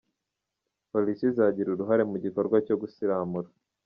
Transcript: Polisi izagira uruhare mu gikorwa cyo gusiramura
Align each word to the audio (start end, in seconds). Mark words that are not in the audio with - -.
Polisi 0.91 1.23
izagira 1.31 1.69
uruhare 1.71 2.03
mu 2.11 2.17
gikorwa 2.23 2.55
cyo 2.67 2.75
gusiramura 2.81 3.49